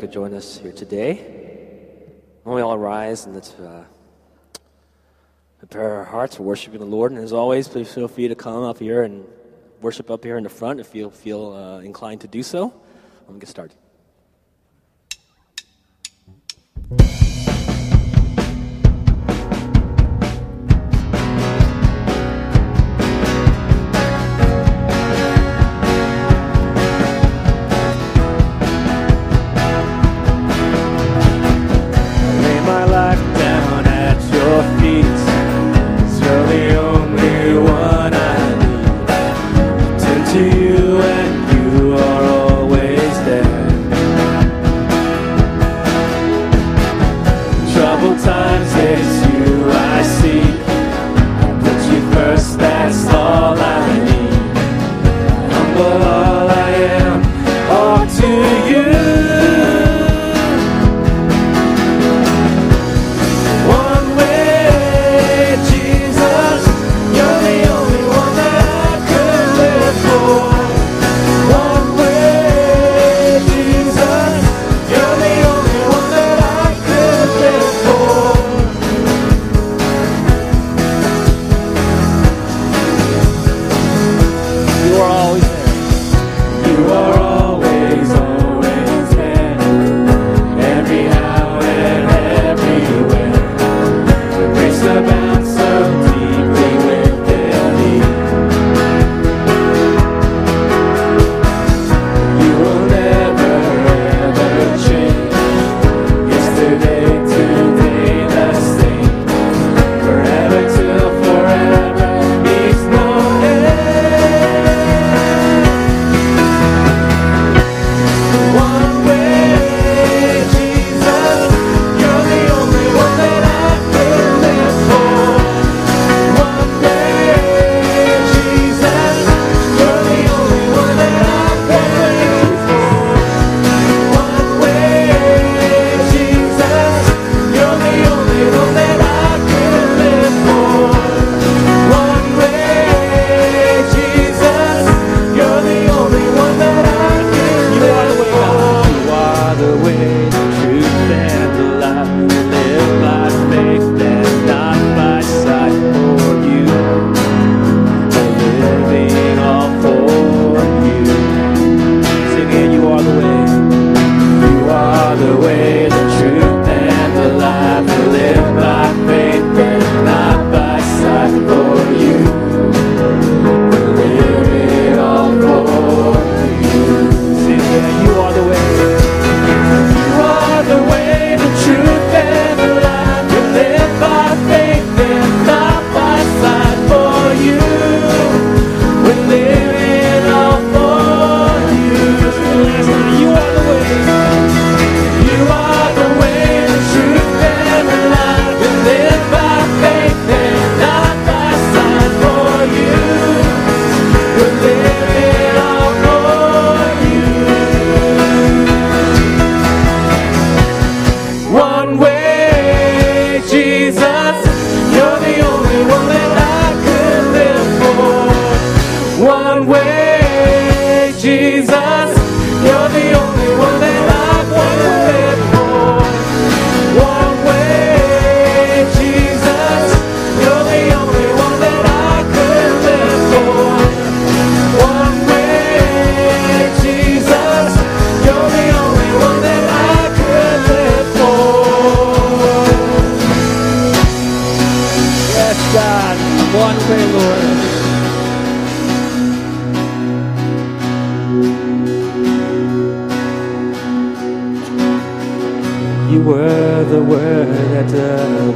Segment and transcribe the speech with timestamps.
[0.00, 1.16] could join us here today.
[2.42, 3.84] Why we all rise and let's uh,
[5.58, 7.12] prepare our hearts for worshiping the Lord.
[7.12, 9.26] And as always, please feel free to come up here and
[9.82, 12.70] worship up here in the front if you feel uh, inclined to do so.
[13.26, 13.76] Going to get started.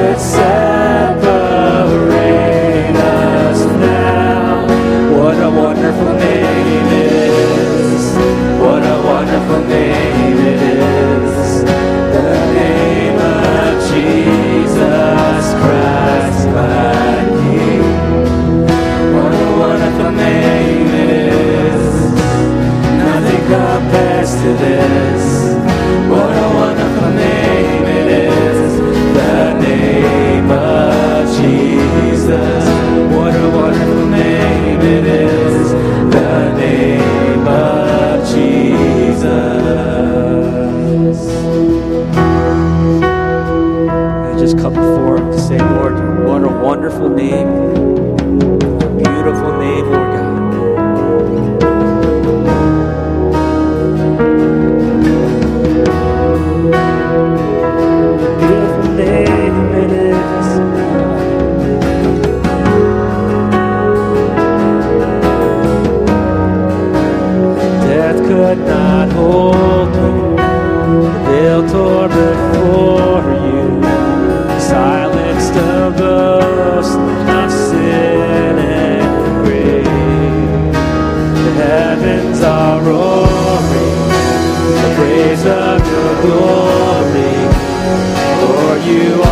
[0.00, 0.49] What could
[86.22, 87.34] glory.
[88.40, 89.29] For you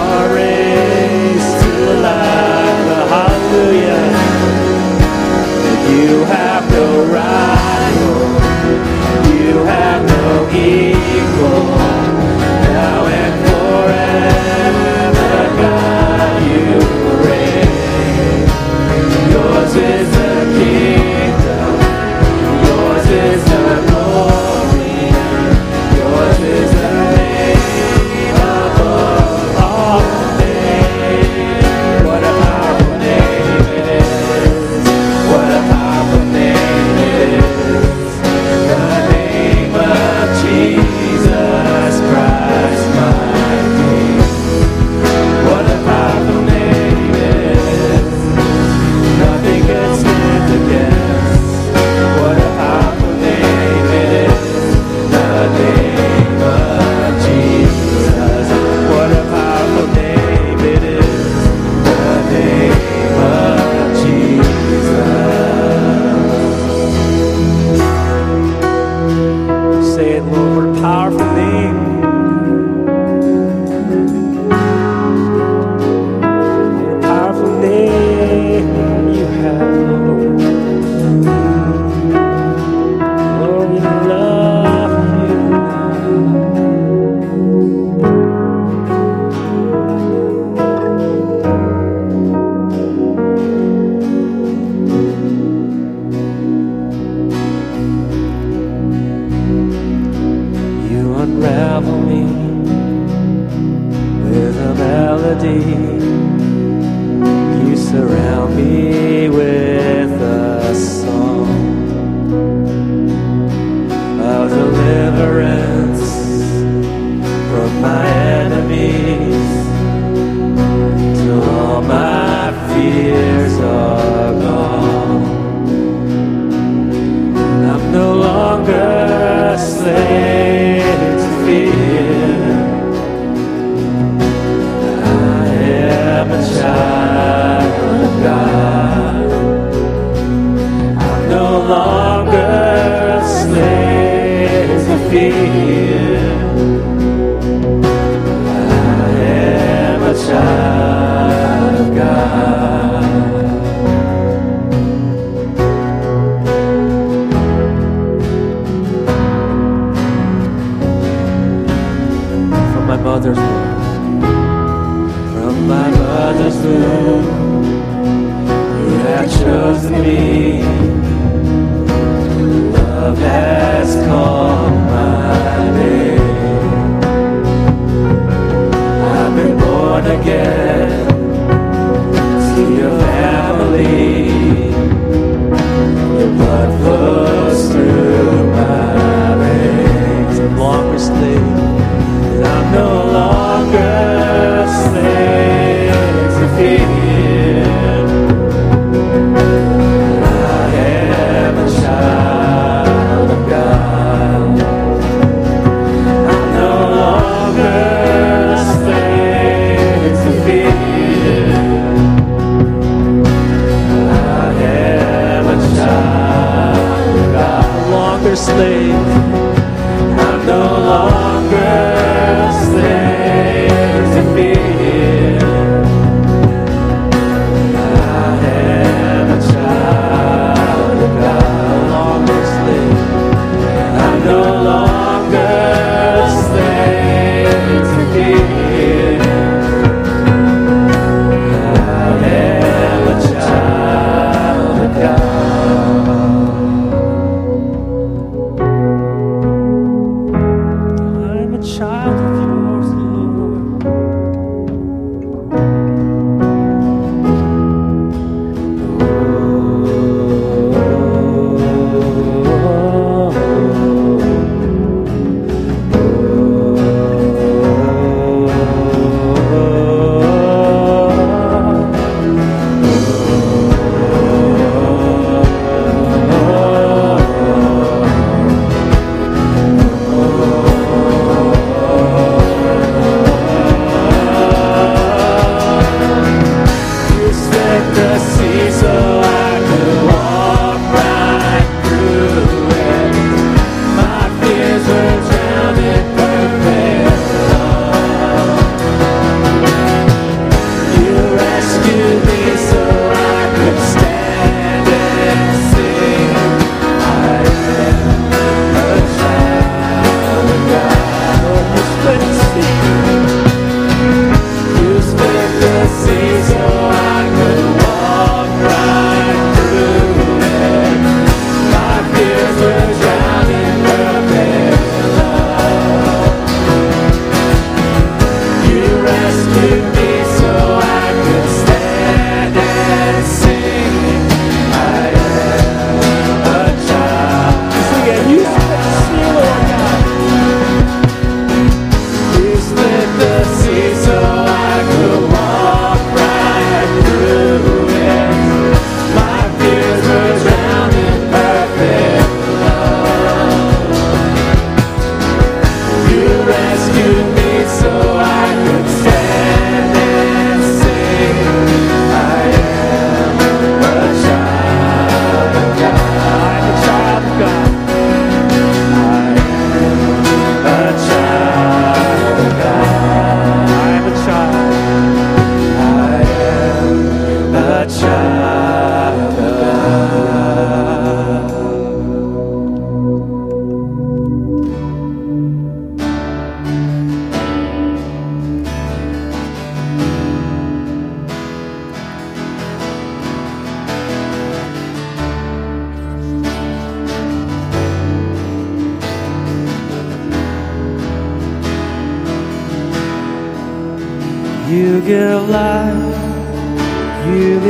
[405.09, 405.17] You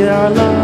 [0.08, 0.57] are love.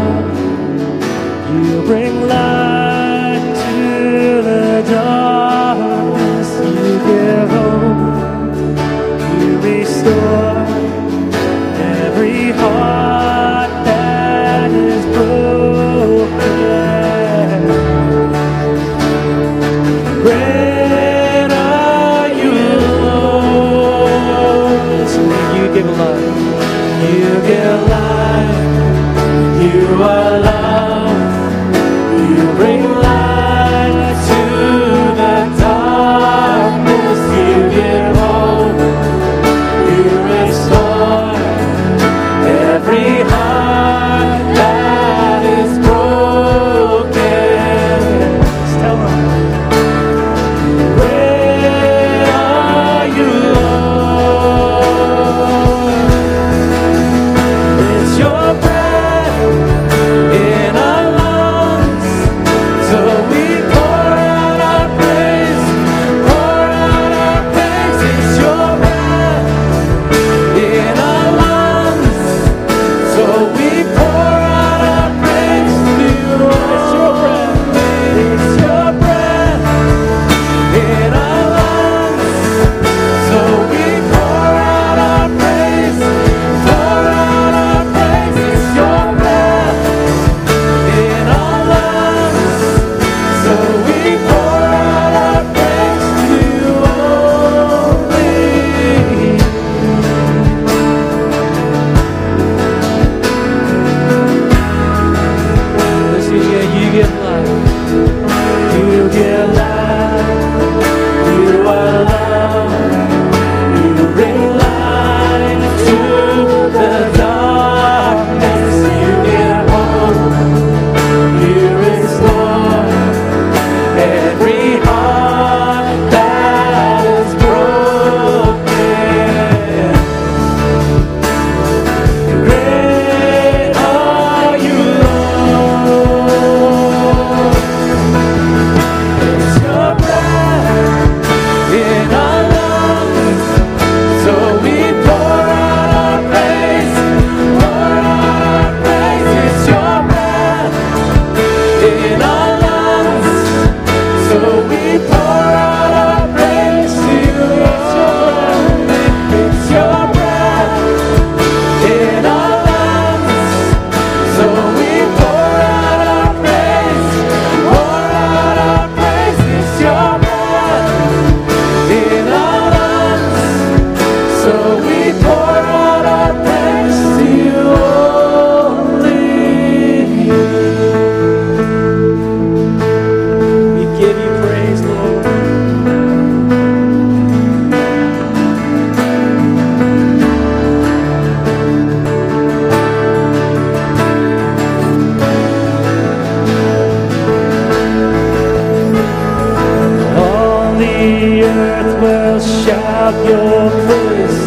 [202.95, 204.37] Shout your praise.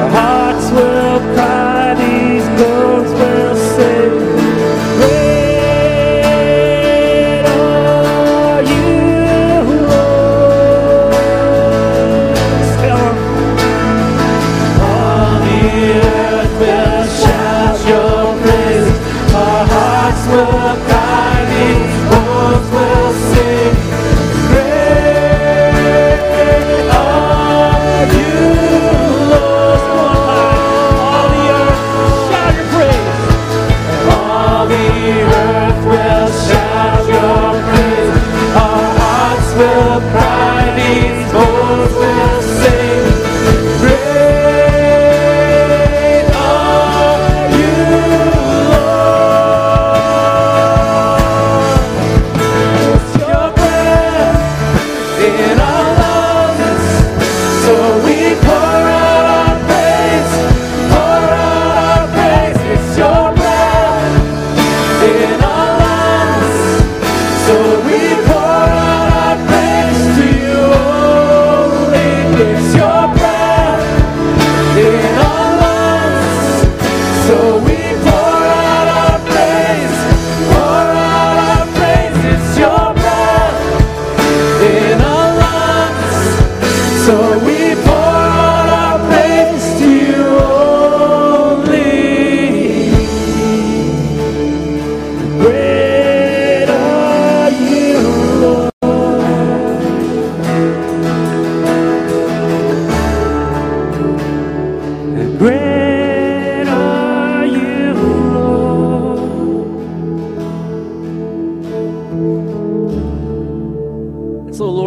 [0.00, 1.65] Our hearts will cry,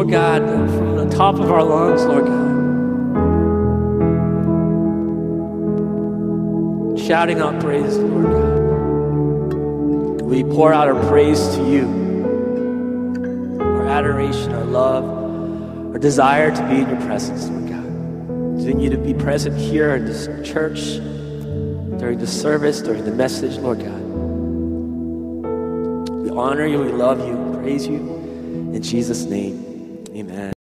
[0.09, 2.49] God, from the top of our lungs, Lord God,
[6.99, 8.59] shouting out praise, Lord God,
[10.23, 11.85] we pour out our praise to you,
[13.61, 15.05] our adoration, our love,
[15.93, 17.85] our desire to be in your presence, Lord God.
[18.57, 20.97] Continue to be present here in this church
[21.99, 24.01] during the service, during the message, Lord God.
[26.23, 27.97] We honor you, we love you, praise you.
[28.73, 29.68] In Jesus' name,
[30.29, 30.53] amen.